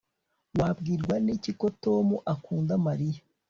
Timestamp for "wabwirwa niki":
0.59-1.51